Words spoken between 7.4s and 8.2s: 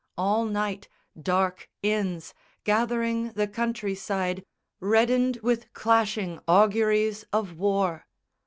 war.